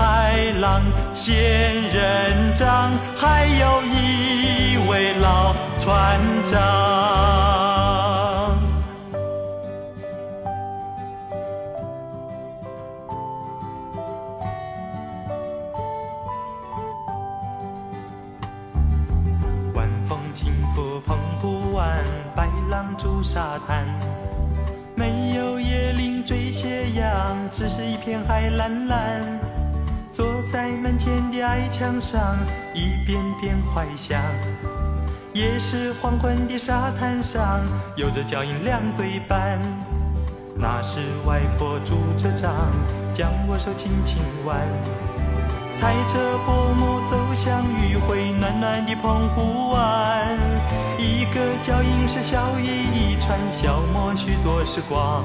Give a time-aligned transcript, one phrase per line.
[0.00, 0.80] 海浪、
[1.12, 1.34] 仙
[1.92, 6.18] 人掌，还有一位老船
[6.50, 6.58] 长。
[19.74, 22.02] 晚风轻拂澎湖湾，
[22.34, 23.84] 白浪逐沙滩。
[24.94, 29.49] 没有椰林缀斜阳，只是一片海蓝蓝。
[30.20, 32.36] 坐在门前的矮墙上，
[32.74, 34.20] 一遍遍怀想。
[35.32, 37.62] 也是黄昏的沙滩上，
[37.96, 39.58] 有着脚印两对半。
[40.54, 42.52] 那是外婆拄着杖，
[43.14, 44.58] 将我手轻轻挽。
[45.74, 50.36] 踩着薄暮走向余晖暖暖的澎湖湾，
[50.98, 55.24] 一个脚印是小雨一串，消磨许多时光。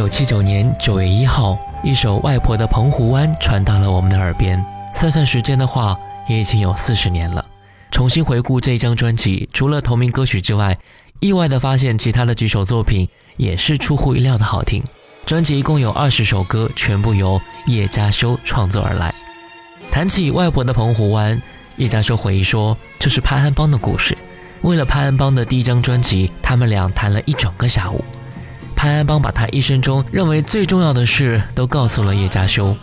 [0.00, 4.64] 九七九年九月一号，一首《外婆的澎湖湾》传到了我们的耳边。
[4.94, 5.94] 算算时间的话，
[6.26, 7.44] 也已经有四十年了。
[7.90, 10.74] 重新回顾这一张专辑，除了同名歌曲之外，
[11.20, 13.06] 意外的发现其他的几首作品
[13.36, 14.82] 也是出乎意料的好听。
[15.26, 19.14] 专辑一共有二十首歌，全部由叶嘉修创作而来。
[19.90, 21.38] 谈起外婆的澎湖湾，
[21.76, 24.16] 叶嘉修回忆说：“这是潘安邦的故事。
[24.62, 28.02] 为了潘安邦的第一张专辑，他们俩谈了一整个下午。
[28.80, 32.74] 潘安邦把他一生中认为最重要的事都告诉了叶嘉修。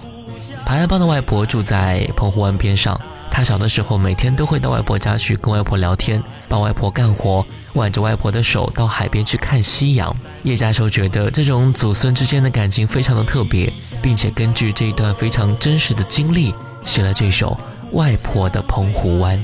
[0.63, 7.44] 潘安邦的外婆住在澎湖湾边上，他小的时候每天都会到外婆家去跟外婆聊天，帮外婆干活，
[7.74, 10.16] 挽着外婆的手到海边去看夕阳。
[10.44, 16.53] 叶嘉修觉得这种祖孙之间的感情非常的特别，并且根据这一段非常真实的经历，
[16.84, 17.59] 写了这首
[17.97, 19.36] 《外婆的澎湖湾》，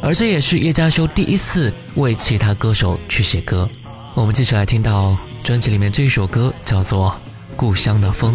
[0.00, 3.68] 而这也是叶嘉修第一次为其他歌手去写歌。
[4.14, 7.10] 我们继续来听到专辑里面这一首歌，叫做
[7.56, 8.34] 《故乡的风》。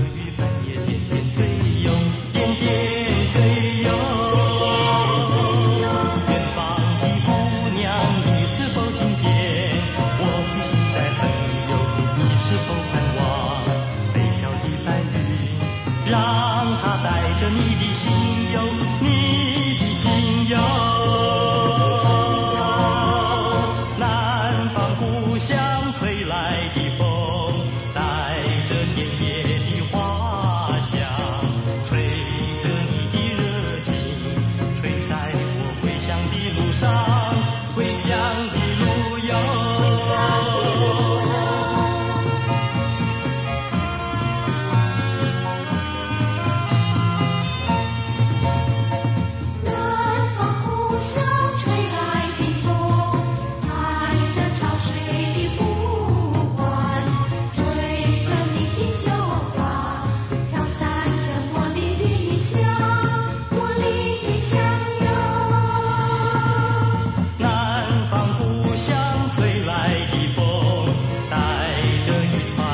[72.41, 72.72] time.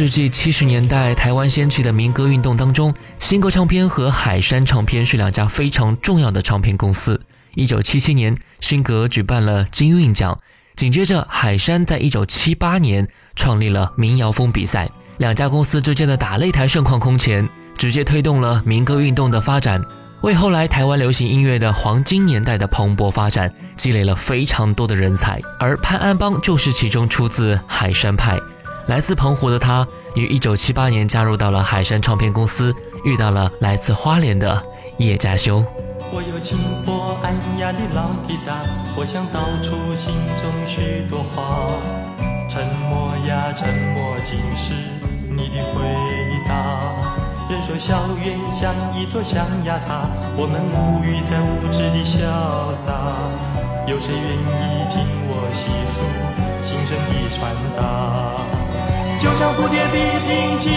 [0.00, 7.20] 世纪七十年代台湾掀起的民歌运动当中，新歌唱片和海山唱片是两家非常重要的唱片公司。
[7.54, 10.38] 一九七七年，新格举办了金韵奖，
[10.74, 13.06] 紧接着海山在一九七八年
[13.36, 14.88] 创立了民谣风比赛。
[15.18, 19.84] 两家公司之间的打擂台盛况空前，直接推动了民歌运动的发展，
[20.22, 25.38] 为后来台湾流行音乐的黄金年代的蓬勃发展积累了非常多的人才。
[25.58, 28.40] 而潘安邦就是其中出自海山派。
[28.90, 34.60] 来自澎湖的他，于一九七八年加入到了海山唱片公司，遇到了来自花莲的
[34.98, 35.64] 叶家修。
[36.10, 38.58] 我有轻薄安雅的老吉他，
[38.96, 41.70] 我想道出心中许多话。
[42.48, 44.74] 沉默呀，沉默，竟是
[45.28, 45.86] 你的回
[46.48, 46.80] 答。
[47.48, 50.02] 人说校园像一座象牙塔，
[50.36, 52.90] 我们沐浴在无知的潇洒。
[53.86, 56.02] 有谁愿意听我细诉
[56.60, 58.59] 心声的传达？
[59.20, 60.70] 就像蝴蝶必定经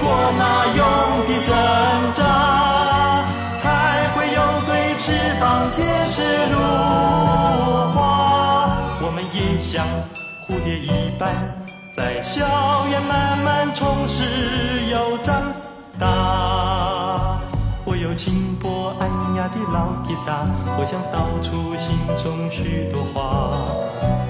[0.00, 0.82] 过那永
[1.28, 1.54] 的挣
[2.14, 2.20] 扎，
[3.58, 5.04] 才会有对翅
[5.40, 6.58] 膀结实如
[7.94, 7.96] 花。
[9.00, 9.86] 我们也像
[10.48, 11.32] 蝴蝶一般，
[11.96, 12.44] 在校
[12.90, 14.24] 园慢慢充实
[14.90, 15.40] 又长
[15.96, 17.38] 大。
[17.84, 20.44] 我有轻薄安雅的老吉他，
[20.76, 23.54] 我想道出心中许多话。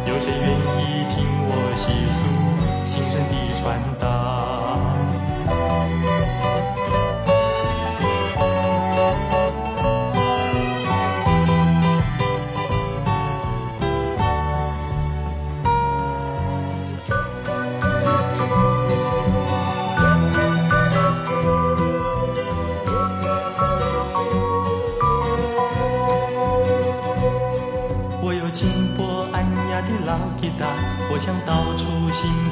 [0.06, 0.46] 有谁愿
[0.78, 2.35] 意听我细诉？
[2.96, 4.25] 精神的传达。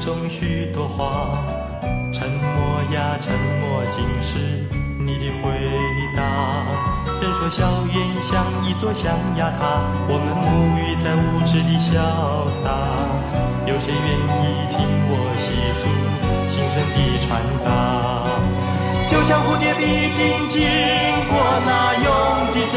[0.04, 1.38] 中许多话。
[2.12, 4.36] 沉默呀，沉默，竟是
[5.00, 5.50] 你的回
[6.14, 6.20] 答。
[7.22, 11.96] 人说校园像一座象牙塔，我们沐浴在无知的潇
[12.50, 12.68] 洒。
[13.64, 14.76] 有谁愿意听
[15.08, 15.88] 我细诉
[16.52, 17.66] 心声的传达？
[19.08, 19.80] 就像蝴蝶必
[20.12, 20.60] 定经
[21.32, 21.32] 过
[21.64, 22.06] 那永
[22.52, 22.76] 的挣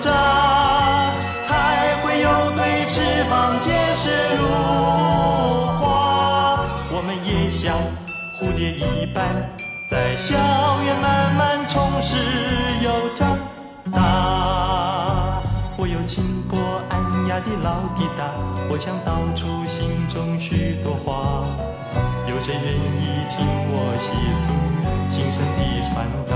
[0.00, 1.12] 扎，
[1.42, 2.26] 才会有
[2.56, 2.94] 对翅
[3.28, 4.08] 膀结实
[4.38, 4.42] 如。
[6.96, 7.76] 我们也像
[8.32, 9.50] 蝴蝶一般，
[9.90, 10.36] 在校
[10.84, 12.14] 园慢慢充实
[12.84, 13.36] 又长
[13.92, 15.42] 大。
[15.76, 16.56] 我有轻薄
[16.88, 18.30] 安雅的老吉他，
[18.70, 21.44] 我想道出心中许多话。
[22.28, 24.52] 有谁愿意听我细诉
[25.10, 25.60] 心声的
[25.90, 26.32] 传达？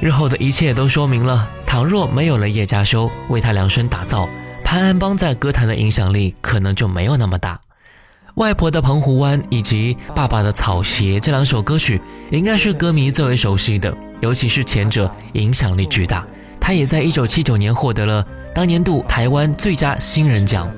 [0.00, 4.26] 日后的一切都说明了，倘若没有了叶家修为他量身打造，
[4.64, 7.60] 潘安邦在歌坛的影响力可能就没有那么大。
[8.36, 16.26] 外婆的澎湖湾以及爸爸的草鞋这两首歌曲，应该是歌迷最为熟悉的，尤其是前者影响力巨大。
[16.58, 20.72] 他也在一九七九年获得了当年度台湾最佳新人奖。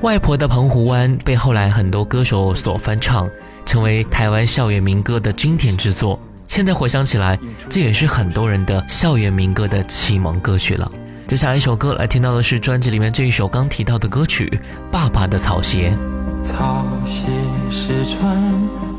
[0.00, 3.30] 外婆的澎湖湾被后来很多歌手所翻唱，
[3.64, 6.18] 成为台湾校园民歌的经典之作。
[6.48, 10.90] 现在回想起来，这也是很多人的校园民歌的启蒙歌曲了。
[11.26, 14.46] 接下来一首歌来听到的是专辑里面这一首刚提到的歌曲
[14.90, 15.96] 《爸爸的草鞋》。
[16.44, 17.22] 草鞋
[17.70, 18.52] 是船，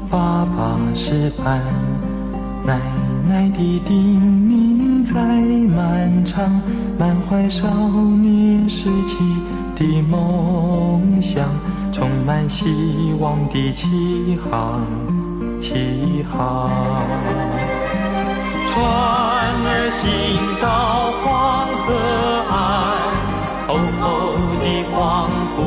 [0.10, 1.62] 爸爸是帆，
[2.66, 2.80] 奶
[3.30, 5.14] 奶的叮咛在
[5.70, 6.62] 漫长，
[6.98, 9.20] 满怀少年时期
[9.75, 11.48] 的梦想，
[11.94, 14.84] 充满希望的起航，
[15.59, 16.69] 起航。
[18.71, 18.74] 船
[19.67, 20.01] 儿行
[20.62, 20.65] 到
[21.21, 21.24] 黄
[21.83, 21.88] 河
[22.51, 22.53] 岸，
[23.67, 23.69] 厚
[24.01, 24.03] 厚
[24.62, 24.95] 的黄
[25.55, 25.57] 土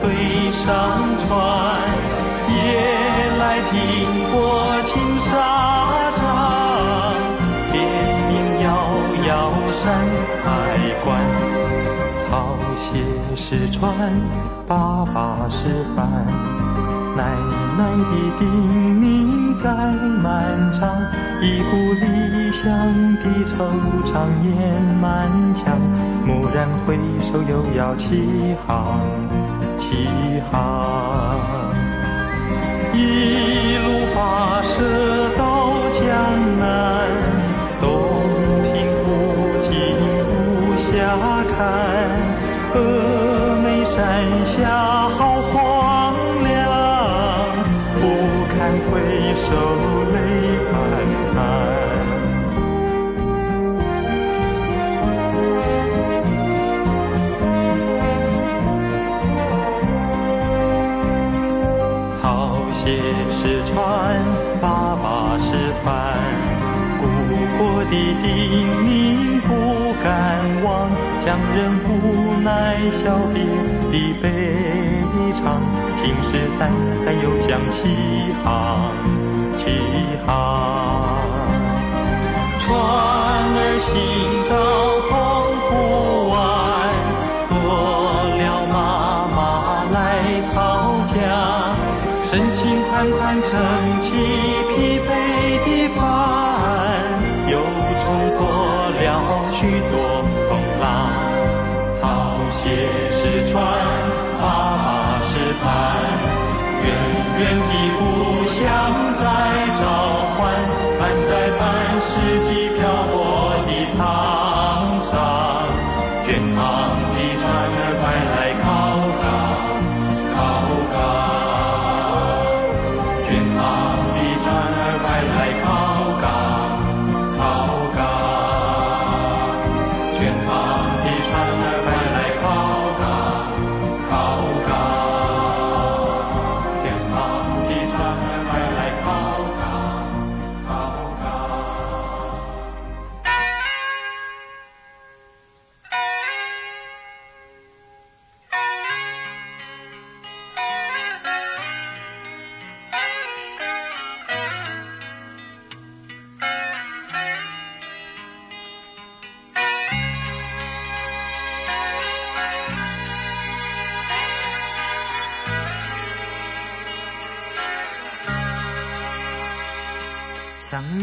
[0.00, 0.06] 堆
[0.50, 0.66] 上
[1.26, 1.28] 船，
[2.48, 2.56] 夜
[3.38, 3.72] 来听
[4.32, 4.34] 过
[4.84, 4.90] 青
[5.20, 5.30] 纱
[6.16, 6.18] 帐，
[7.70, 7.74] 天
[8.28, 8.30] 明
[8.64, 8.66] 遥
[9.28, 9.30] 遥
[9.72, 9.82] 山
[10.44, 10.46] 海
[11.04, 11.06] 关。
[12.18, 12.26] 草
[12.76, 12.82] 鞋
[13.36, 13.86] 是船，
[14.66, 15.96] 爸爸是帆，
[17.16, 17.22] 奶
[17.76, 18.42] 奶的叮
[19.00, 19.64] 咛在
[20.22, 20.88] 漫长，
[21.40, 22.64] 一股理想
[23.16, 23.56] 的惆
[24.04, 24.12] 怅
[24.42, 24.50] 掩
[25.00, 25.78] 满腔，
[26.26, 29.00] 蓦然回首又要起航，
[29.76, 30.08] 起
[30.50, 31.38] 航。
[32.94, 34.74] 一路跋涉
[35.36, 36.04] 到江
[36.58, 37.08] 南，
[37.80, 37.86] 洞
[38.64, 38.66] 庭
[39.02, 39.06] 湖
[39.60, 39.68] 景
[40.28, 40.30] 无
[40.76, 40.86] 暇
[41.56, 41.56] 看，
[42.74, 42.76] 峨
[43.62, 43.96] 眉山
[44.44, 44.56] 下
[67.90, 67.92] 的
[68.22, 68.26] 叮
[68.84, 69.48] 咛不
[70.02, 70.06] 敢
[70.62, 70.66] 忘，
[71.18, 71.56] 乡人
[71.88, 71.90] 无
[72.42, 72.46] 奈
[72.90, 73.36] 小别
[73.90, 74.24] 的悲
[75.32, 75.42] 怆，
[75.96, 76.28] 信誓
[76.58, 76.60] 旦
[77.06, 77.76] 旦又将起
[78.44, 78.92] 航，
[79.56, 79.62] 起
[80.26, 80.28] 航。
[82.60, 82.66] 船
[83.56, 83.88] 儿行
[84.50, 84.52] 到
[85.08, 85.10] 澎
[85.64, 85.68] 湖
[86.30, 86.36] 湾，
[87.48, 87.52] 多
[88.36, 88.76] 了妈
[89.34, 89.38] 妈
[89.94, 89.96] 来
[90.52, 90.52] 操
[91.06, 91.16] 桨，
[92.22, 93.48] 深情款款成
[99.80, 100.07] 了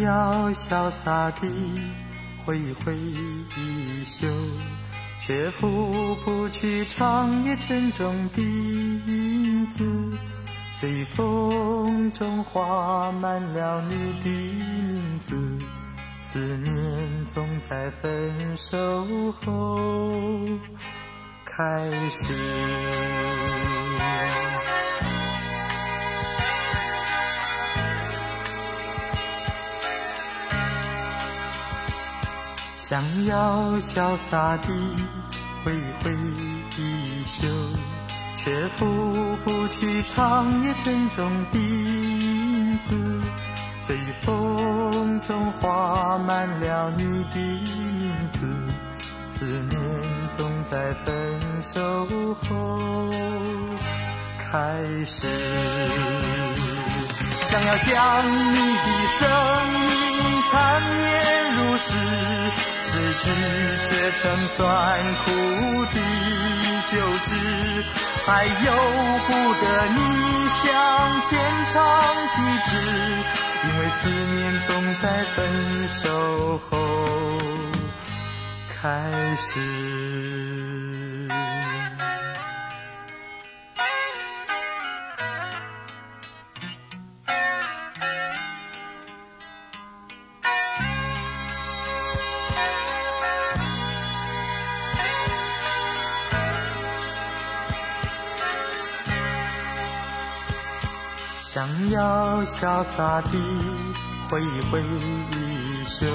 [0.01, 1.47] 要潇洒地
[2.45, 4.27] 挥一挥衣袖，
[5.25, 9.83] 却拂不去长夜沉重的影子。
[10.71, 15.35] 随风中画满了你的名字，
[16.21, 20.19] 思念总在分手后
[21.45, 22.33] 开始。
[32.87, 34.67] 想要潇洒地
[35.63, 35.73] 挥
[36.03, 36.11] 挥
[36.77, 37.47] 衣袖，
[38.37, 42.95] 却拂不去长夜沉重的影子。
[43.79, 48.37] 随风中画满了你的名字，
[49.29, 49.81] 思念
[50.37, 53.09] 总在分手后
[54.37, 55.27] 开始。
[57.45, 58.87] 想要将你的
[59.17, 59.27] 声
[59.81, 61.93] 音缠绵如诗，
[62.95, 63.23] 失去
[63.89, 64.23] 却成
[64.55, 64.63] 酸
[65.25, 65.27] 苦
[65.91, 65.95] 的
[66.89, 66.93] 旧
[67.25, 67.27] 知，
[68.25, 68.71] 还由
[69.27, 69.99] 不得你
[70.47, 70.63] 向
[71.21, 71.27] 前
[71.73, 71.75] 唱
[72.31, 72.35] 几
[72.69, 72.71] 支，
[73.65, 74.35] 因为思念
[74.65, 74.69] 总
[75.01, 75.03] 在
[75.35, 75.37] 分
[75.89, 76.71] 手后
[78.81, 79.59] 开始。
[101.91, 103.37] 要潇洒地
[104.29, 106.05] 挥一挥衣袖，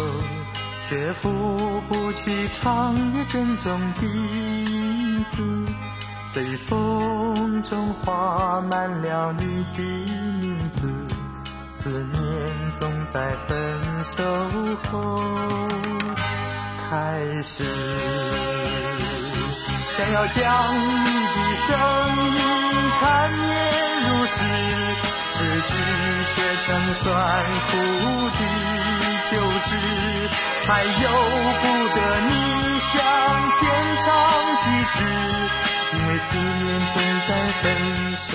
[0.89, 5.37] 却拂不去长夜珍重的影子。
[6.27, 9.83] 随风中画满了你的
[10.41, 10.89] 名字，
[11.73, 14.23] 思念总在分手
[14.91, 15.21] 后
[16.89, 17.65] 开始。
[19.91, 21.69] 想要将你的声
[22.27, 22.39] 音
[23.01, 23.90] 缠绵
[24.31, 24.39] 如诗，
[25.33, 25.69] 失去
[26.35, 26.69] 却成
[27.03, 27.05] 酸
[27.69, 27.73] 苦
[28.31, 28.41] 的
[29.31, 29.33] 旧
[29.65, 29.69] 知，
[30.67, 30.89] 还由
[31.61, 32.31] 不得你
[32.81, 32.93] 想
[33.59, 33.61] 前
[34.05, 34.07] 唱
[34.61, 34.65] 几，
[35.93, 36.63] 因为思念
[36.95, 36.97] 总
[37.27, 37.65] 在分
[38.17, 38.29] 手。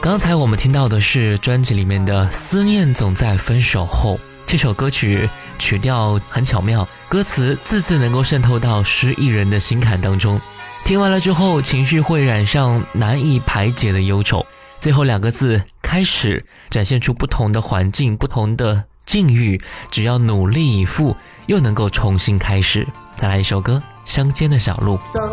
[0.00, 5.28] 刚才我们听到的是专辑里面的《思念总在分手后》这首歌曲，
[5.58, 10.38] 曲调很巧妙，歌词字字能够渗透到失意人的心坎当中。
[10.84, 14.44] 听完了之后，情绪会染上难以排解的忧愁。
[14.84, 19.58] 最后两个字“开始”，展现出不同的环境、不同的境遇，
[19.90, 22.86] 只要努力以赴，又能够重新开始。
[23.16, 24.98] 再来一首歌，《乡间的小路》。
[25.14, 25.26] 走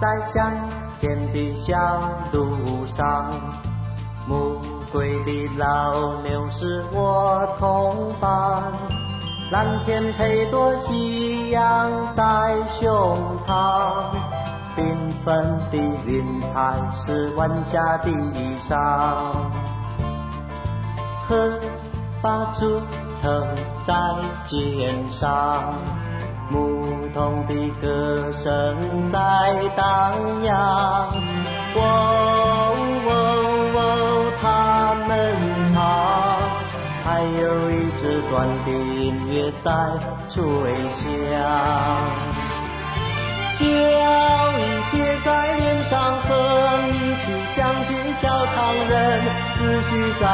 [0.00, 0.50] 在乡
[0.98, 1.76] 间的小
[2.32, 3.30] 路上，
[4.26, 4.58] 暮
[4.90, 8.72] 归的老牛是我同伴，
[9.50, 14.06] 蓝天配朵夕阳在胸膛，
[14.74, 18.76] 缤纷的云彩是晚霞的衣裳。
[21.28, 21.58] 荷
[22.20, 22.80] 把竹
[23.22, 23.46] 头
[23.86, 23.94] 在
[24.44, 25.74] 肩上，
[26.50, 28.76] 牧童的歌声
[29.12, 29.18] 在
[29.76, 30.12] 荡
[30.44, 31.08] 漾。
[31.74, 31.78] 喔
[33.06, 33.10] 喔
[33.74, 35.10] 喔，他们
[35.72, 35.80] 唱，
[37.04, 38.70] 还有一支短笛
[39.06, 39.70] 音乐在
[40.28, 40.40] 吹
[40.90, 41.08] 响。
[43.62, 44.90] 笑意写
[45.24, 46.30] 在脸上，哼
[46.88, 49.90] 一曲乡居小唱人，思绪
[50.20, 50.24] 在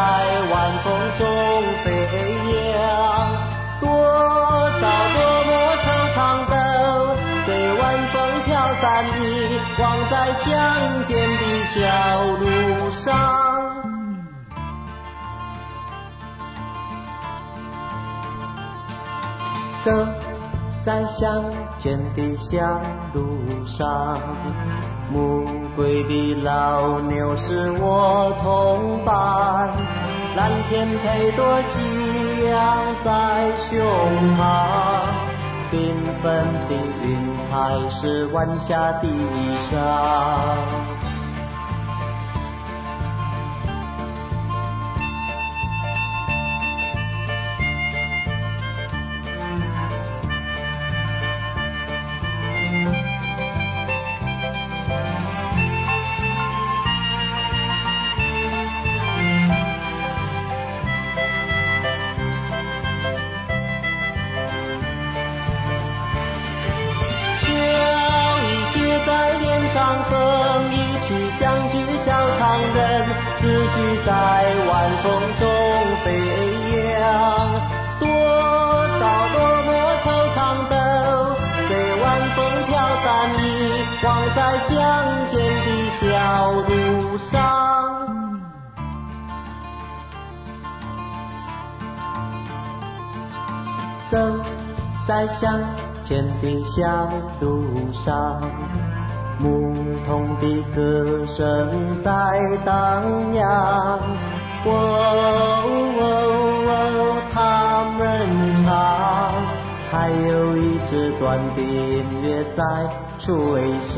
[0.51, 0.87] 晚风
[1.19, 1.21] 中
[1.85, 1.87] 飞
[2.73, 2.77] 扬。
[3.81, 3.87] 多
[4.71, 4.81] 少
[5.15, 6.17] 多么惆怅
[6.49, 6.53] 的，
[7.45, 7.83] 随晚
[8.13, 8.17] 风
[8.47, 8.49] 飘
[8.81, 8.83] 散
[9.21, 9.21] 遗
[9.79, 10.49] 忘在乡
[11.05, 11.77] 间的小
[12.41, 13.05] 路上。
[19.85, 19.93] 走
[20.89, 21.45] 在乡
[21.77, 22.81] 间的小
[23.13, 23.21] 路
[23.67, 24.19] 上，
[25.13, 25.45] 暮
[25.77, 29.71] 归的老牛是我同伴，
[30.35, 31.79] 蓝天配朵夕
[32.47, 33.77] 阳在胸
[34.35, 34.41] 膛，
[35.71, 35.77] 缤
[36.23, 36.75] 纷的
[37.05, 40.98] 云彩是晚霞的衣裳。
[72.49, 74.11] 让人，思绪在
[74.67, 75.07] 晚风
[75.37, 75.45] 中
[76.03, 76.07] 飞
[76.81, 76.91] 扬。
[78.01, 78.09] 多
[78.99, 79.01] 少
[79.35, 80.37] 落寞惆怅
[80.71, 80.73] 的，
[81.69, 82.73] 随晚风飘
[83.05, 83.07] 散，
[83.37, 83.45] 遗
[84.03, 84.73] 忘在乡
[85.29, 85.69] 间的
[86.01, 86.01] 小
[86.53, 87.29] 路上。
[94.09, 94.17] 走
[95.07, 95.61] 在乡
[96.03, 98.41] 间的小路上，
[99.39, 99.73] 牧
[100.07, 102.11] 童的歌声在
[102.65, 103.03] 荡
[103.35, 104.01] 漾。
[104.65, 104.69] 喔
[105.99, 106.03] 喔
[106.69, 108.01] 喔，他们
[108.57, 108.67] 唱，
[109.91, 112.65] 还有一支短笛音乐在
[113.19, 113.97] 吹响。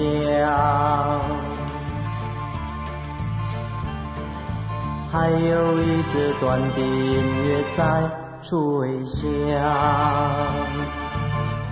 [5.13, 8.09] 还有一支短笛音乐在
[8.43, 9.27] 吹响，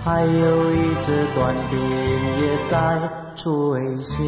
[0.03, 2.99] 还有一支短笛音乐在
[3.41, 4.19] 吹响。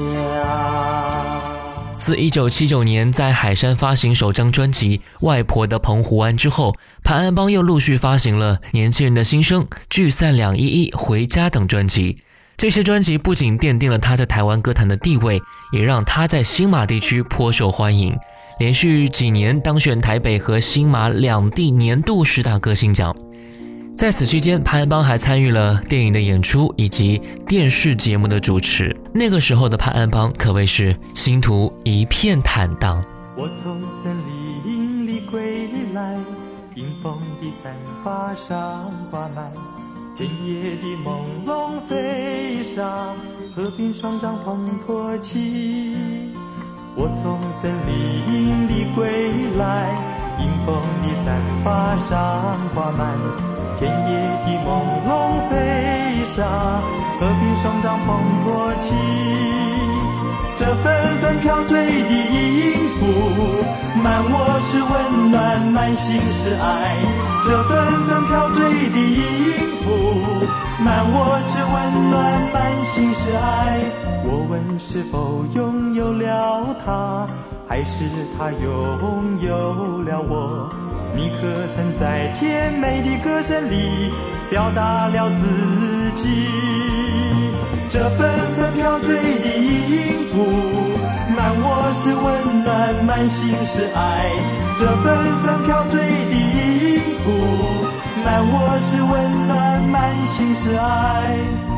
[1.97, 12.17] 自一九七九年在海山发行首张专辑《外婆的澎湖湾》之后，潘安邦又陆续发行了《年轻人的心声》《聚散两依依》《回家》等专辑。
[12.55, 15.41] 这些专辑不仅奠定了他在台湾歌坛的地位，
[15.73, 18.17] 也让他在新马地区颇受欢迎，
[18.59, 23.13] 连续几年当选台北和新马两地年度十大歌星奖。
[24.01, 28.99] 在此期间，潘安邦还参与了电影的演出以及电视节目的主持。
[29.13, 32.99] 那个时候的潘安邦可谓是星途一片坦荡。
[33.37, 34.17] 我从森
[34.65, 36.17] 林里归来，
[36.73, 37.71] 迎风的散
[38.03, 39.51] 发上挂满，
[40.17, 43.13] 田野的朦胧飞沙，
[43.55, 45.93] 河边双帐篷托起。
[46.95, 49.95] 我从森林里归来，
[50.39, 53.15] 迎风的散发上挂满，
[53.81, 54.13] 田野
[54.45, 54.69] 的朦
[55.09, 55.09] 胧
[55.49, 55.57] 飞
[56.35, 56.37] 沙，
[57.19, 58.09] 河边双帐篷
[58.43, 58.45] 托
[58.79, 58.85] 起。
[60.59, 60.85] 这纷
[61.19, 63.01] 纷飘坠的音符，
[64.03, 64.35] 满我
[64.69, 66.95] 是温暖，满心是爱。
[67.43, 67.69] 这纷
[68.05, 69.19] 纷飘坠的音
[69.81, 69.89] 符，
[70.83, 71.75] 满我是温
[72.11, 72.21] 暖，
[72.53, 73.81] 满心是爱。
[74.23, 77.27] 我问是否拥有了它，
[77.67, 78.05] 还是
[78.37, 80.69] 它拥有了我？
[81.13, 84.11] 你可曾在甜美的歌声里
[84.49, 86.23] 表达了自己？
[87.89, 88.19] 这纷
[88.55, 90.35] 纷飘坠的音符，
[91.35, 94.31] 满我是温暖，满心是爱。
[94.79, 95.05] 这纷
[95.43, 97.27] 纷飘坠的音符，
[98.23, 98.55] 满我
[98.87, 99.11] 是温
[99.47, 101.70] 暖，满心是爱。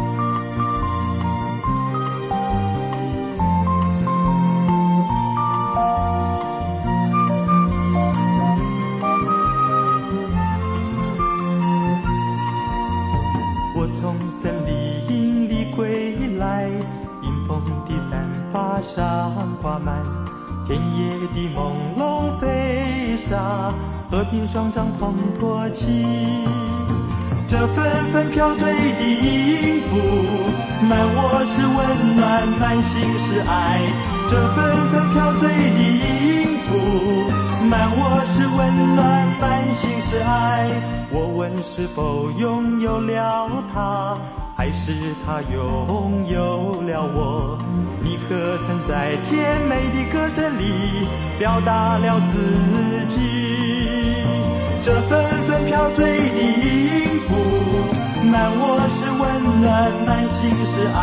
[18.83, 20.03] 上挂满，
[20.67, 23.73] 田野的朦胧飞沙，
[24.11, 25.83] 和平双帐篷托起。
[27.47, 29.97] 这纷纷飘坠的音符，
[30.87, 32.91] 满我是温暖，满心
[33.27, 33.51] 是爱。
[34.29, 34.57] 这纷
[34.91, 36.69] 纷飘坠的音符，
[37.69, 38.59] 满我是温
[38.95, 39.01] 暖，
[39.39, 39.43] 满
[39.75, 40.71] 心是爱？
[41.11, 44.17] 我问是否拥有了它，
[44.63, 44.93] 还是
[45.25, 47.57] 他拥有了我？
[48.01, 51.05] 你可曾在甜美的歌声里
[51.37, 52.39] 表达了自
[53.13, 54.23] 己？
[54.81, 57.35] 这纷纷飘坠的音符，
[58.31, 59.21] 难我是温
[59.59, 60.97] 暖，难心是爱。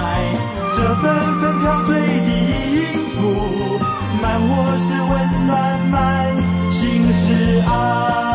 [0.74, 1.04] 这纷
[1.42, 2.30] 纷飘坠的
[2.80, 3.20] 音符，
[4.22, 5.12] 满我是温
[5.46, 5.52] 暖，
[5.90, 5.94] 满
[6.72, 6.80] 心
[7.12, 8.29] 是爱。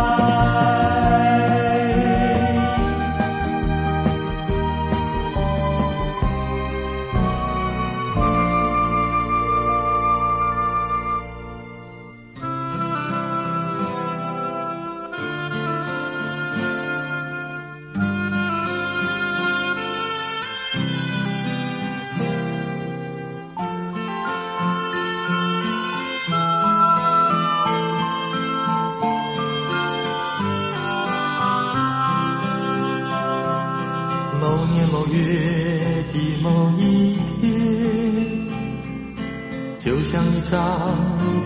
[40.45, 40.95] 张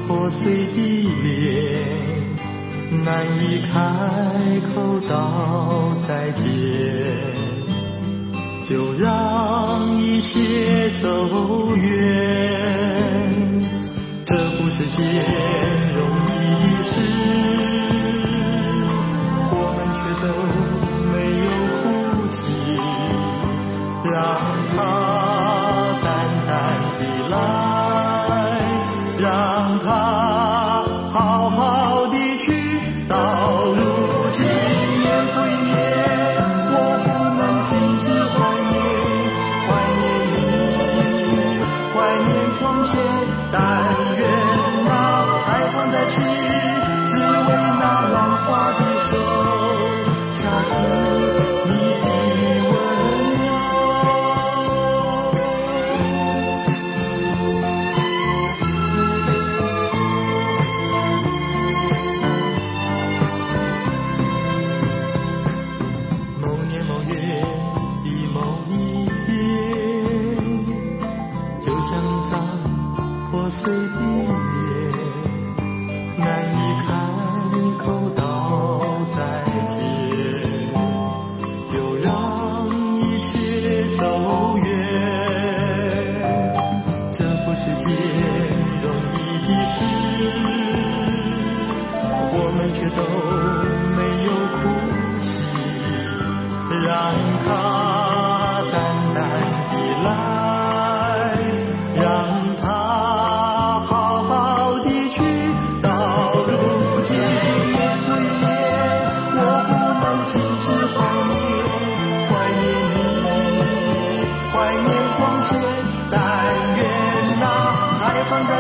[0.06, 0.78] 破碎的
[1.24, 1.80] 脸，
[3.06, 3.72] 难以开
[4.74, 6.44] 口道再见，
[8.68, 11.88] 就让一切走远。
[14.26, 15.02] 这不是件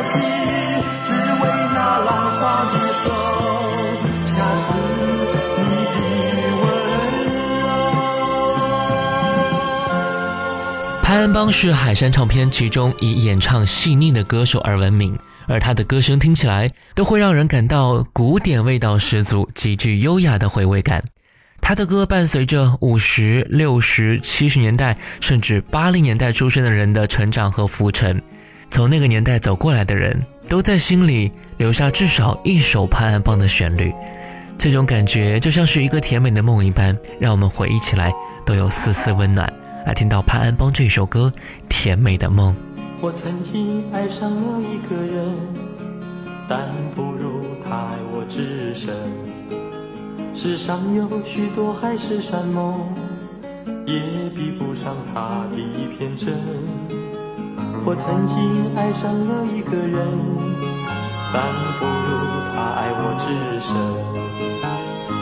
[0.09, 0.17] 海放在起，
[1.05, 3.09] 只为那浪花的手，
[4.25, 4.73] 恰似
[11.03, 15.17] 潘安邦是海山唱片其中以演唱细腻的歌手而闻名，
[15.47, 21.03] 而他的歌声听起来都会让人感到古典味道十足，极具优雅的回味感。
[21.61, 28.21] 他的歌伴随着五十六十七十年代甚至八零年代出生的人的成长和浮沉，
[28.69, 33.93] 从那个年代走过来的人都在心里留下至少一首潘安邦的旋律。
[34.57, 38.11] 这种感觉就像是一个甜美的梦一般，让我们回忆起来
[38.45, 39.51] 都有丝丝温暖。
[39.85, 41.31] 来听到潘安邦这首歌
[41.69, 42.53] 《甜美的梦》。
[43.01, 45.33] 我曾经爱上了一个人，
[46.47, 48.93] 但不如他爱我至深。
[50.35, 52.93] 世上有许多海誓山盟，
[53.85, 53.95] 也
[54.35, 56.37] 比不上他的一片真。
[57.85, 58.35] 我曾经
[58.75, 59.97] 爱上了一个人，
[61.33, 61.41] 但
[61.79, 62.09] 不如
[62.53, 63.25] 他爱我至
[63.61, 63.67] 深。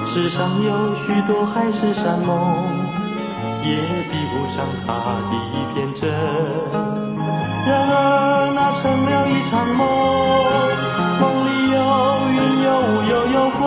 [0.06, 0.70] 世上有
[1.06, 2.34] 许多海誓山盟，
[3.64, 3.70] 也
[4.10, 4.90] 比不上他
[5.30, 6.10] 的一片真。
[7.68, 7.94] 然而
[8.56, 9.80] 那成了一场梦，
[11.20, 11.76] 梦里有
[12.34, 13.62] 云有雾又有风，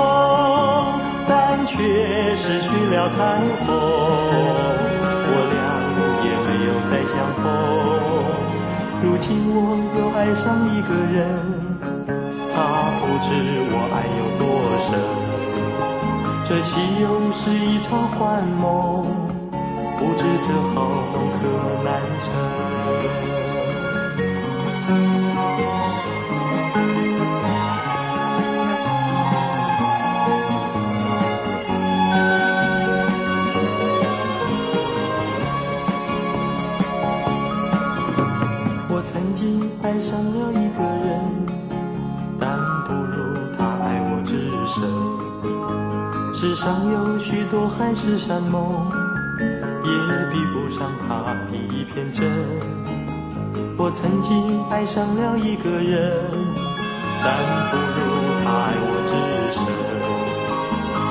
[1.29, 1.31] 但
[1.67, 1.73] 却
[2.37, 3.19] 失去了彩
[3.65, 4.30] 虹。
[10.21, 10.45] 爱上
[10.77, 11.19] 一个人，
[12.53, 12.57] 他
[13.01, 13.27] 不知
[13.73, 14.45] 我爱有多
[14.85, 14.87] 深。
[16.47, 18.61] 这岂又是一场幻梦？
[19.99, 20.77] 不知这好
[21.15, 21.43] 梦可
[21.87, 21.89] 难
[22.21, 22.29] 成。
[39.41, 41.09] 我曾经爱上了一个人，
[42.39, 43.17] 但不如
[43.57, 44.31] 他爱我至
[44.77, 44.79] 深。
[46.39, 48.61] 世上有许多海誓山盟，
[49.83, 49.89] 也
[50.31, 51.09] 比不上他
[51.51, 52.21] 的一片真。
[53.79, 54.29] 我曾经
[54.69, 56.21] 爱上了一个人，
[57.25, 57.33] 但
[57.71, 57.99] 不如
[58.45, 59.11] 他爱我至
[59.57, 59.65] 深。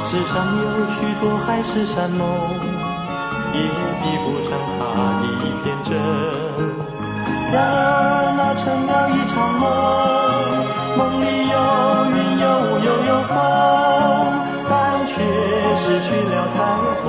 [0.05, 0.63] 世上有
[0.93, 2.21] 许多海誓山盟，
[3.55, 3.57] 也
[3.97, 5.97] 比不上他的一片真。
[7.51, 9.62] 然而那成了一场梦，
[10.97, 11.55] 梦里有
[12.13, 13.33] 云有雾又有风，
[14.69, 14.71] 但
[15.07, 15.12] 却
[15.81, 16.57] 失去了彩
[17.01, 17.03] 虹。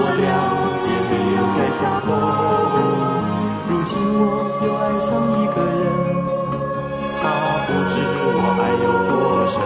[0.00, 0.22] 我俩
[0.86, 2.08] 也没有再相逢。
[3.68, 4.22] 如今我
[4.62, 5.10] 又爱上
[5.42, 5.84] 一个人，
[7.20, 7.22] 他
[7.66, 7.92] 不知
[8.30, 9.12] 我爱有多
[9.54, 9.56] 深。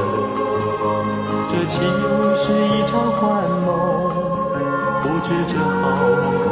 [1.50, 2.04] 这岂又
[2.36, 3.20] 是一场幻
[3.66, 3.68] 梦？
[5.02, 6.44] 不知这好梦可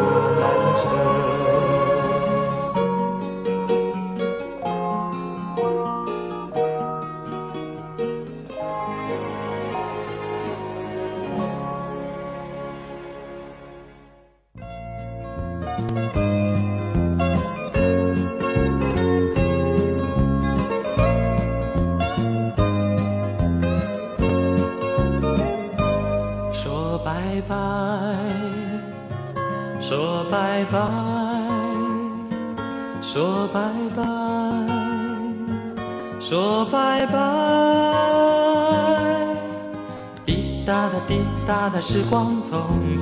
[41.50, 42.52] 答滴答答，时光匆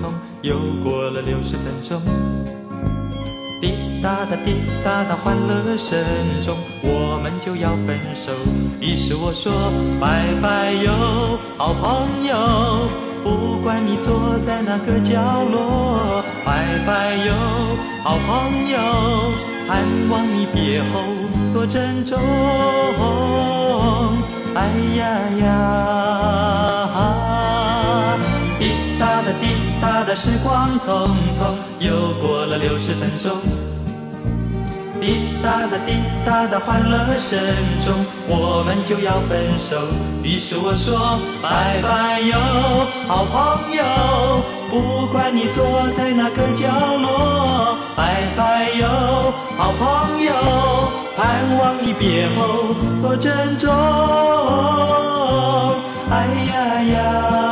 [0.01, 0.09] 匆，
[0.41, 2.01] 又过了六十分钟。
[3.61, 6.03] 滴答答滴答答，欢乐声
[6.41, 8.33] 中，我们就要分手。
[8.81, 9.53] 于是我说
[10.01, 12.89] 拜拜哟，好朋友。
[13.23, 15.21] 不管你坐在哪个角
[15.53, 17.35] 落，拜拜哟，
[18.03, 18.79] 好朋友。
[19.69, 21.03] 盼望你别后
[21.53, 22.19] 多珍重。
[24.55, 25.05] 哎呀
[25.39, 25.98] 呀，
[29.81, 30.87] 答滴答答，时光匆
[31.35, 33.39] 匆，又过了六十分钟。
[35.01, 35.93] 滴答答滴
[36.25, 37.39] 答答，欢乐声
[37.85, 39.77] 中，我们就要分手。
[40.23, 42.37] 于是我说拜拜哟，
[43.07, 43.83] 好朋友。
[44.71, 46.67] 不管你坐在哪个角
[47.01, 50.33] 落，拜拜哟，好朋友。
[51.17, 53.73] 盼望你别后多珍重。
[56.11, 57.48] 哎呀呀。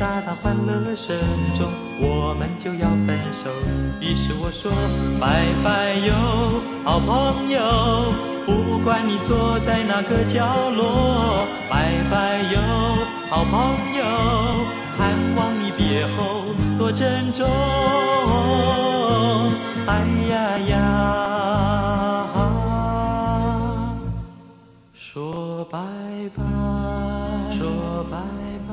[0.00, 1.14] 大大，欢乐声
[1.54, 1.68] 中，
[2.00, 3.50] 我们就要分手。
[4.00, 4.72] 于是我说
[5.20, 6.14] 拜拜哟，
[6.82, 7.60] 好朋友。
[8.46, 12.58] 不管你坐在哪个角落，拜拜哟，
[13.28, 14.02] 好朋友。
[14.96, 16.46] 盼望你别后
[16.78, 17.46] 多珍重。
[19.86, 20.58] 哎呀，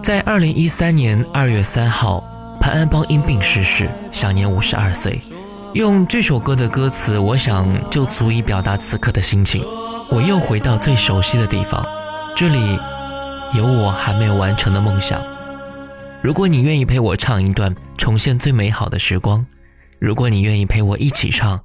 [0.07, 2.23] 在二零一三年二月三号，
[2.61, 5.21] 潘安邦因病逝世，享年五十二岁。
[5.73, 9.65] 用这首歌的歌词，我想就足以表达此刻的心情。
[10.09, 11.85] 我又回到最熟悉的地方，
[12.37, 12.79] 这里
[13.53, 15.21] 有我还没有完成的梦想。
[16.21, 19.45] 如果你愿意陪我唱一段，重现最美好的时光；
[19.99, 21.59] 如果你愿意陪我一起唱，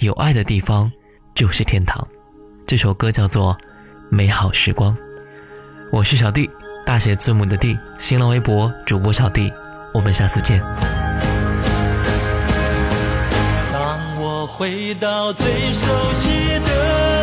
[0.00, 0.90] 有爱的地方
[1.32, 2.04] 就是天堂。
[2.66, 3.54] 这首歌叫做
[4.10, 4.92] 《美好时光》。
[5.92, 6.50] 我是小弟，
[6.84, 9.50] 大写字母的 D，，新浪微博主播小弟。
[9.92, 10.60] 我们下次见。
[13.72, 16.28] 当我回到最熟悉
[16.60, 17.13] 的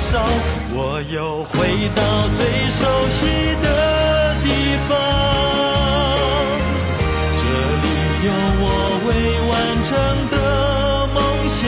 [0.00, 0.18] 少，
[0.72, 2.02] 我又回到
[2.34, 3.20] 最熟悉
[3.60, 4.46] 的地
[4.88, 4.90] 方。
[7.36, 7.42] 这
[7.82, 7.86] 里
[8.24, 8.28] 有
[8.62, 8.64] 我
[9.06, 9.08] 未
[9.50, 9.52] 完
[9.84, 9.88] 成
[10.30, 10.34] 的
[11.14, 11.16] 梦
[11.48, 11.60] 想。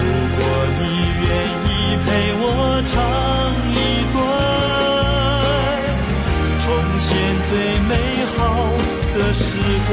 [0.00, 0.02] 如
[0.34, 0.40] 果
[0.80, 0.82] 你
[1.20, 1.22] 愿
[1.68, 1.70] 意
[2.02, 2.06] 陪
[2.40, 2.42] 我
[2.86, 2.92] 唱
[3.70, 3.78] 一
[4.14, 4.18] 段，
[6.64, 6.64] 重
[6.98, 7.06] 现
[7.46, 7.52] 最
[7.86, 7.92] 美
[8.34, 8.38] 好
[9.14, 9.44] 的时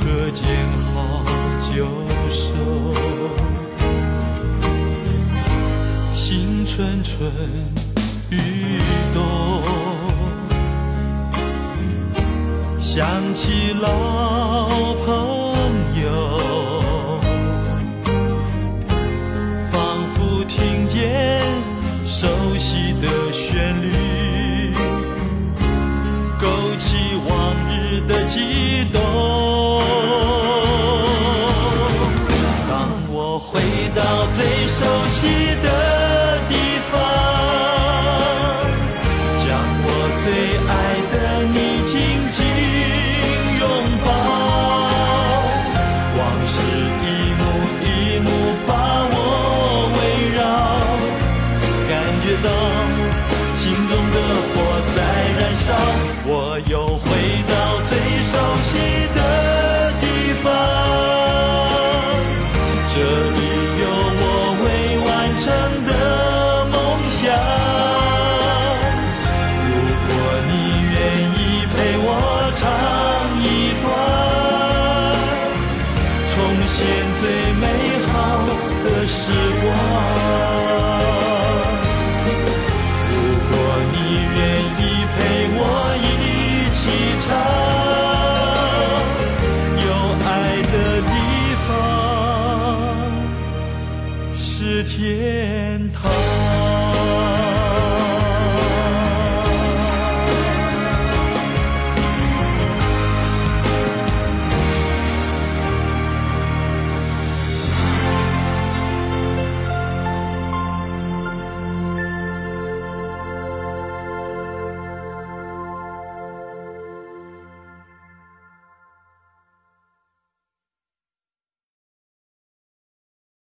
[0.00, 0.44] 何见
[0.94, 1.24] 好
[1.74, 1.84] 就
[2.30, 2.54] 收
[6.14, 7.30] 心蠢蠢
[8.30, 8.36] 欲
[9.12, 9.18] 动
[12.78, 14.68] 想起老
[15.04, 15.27] 朋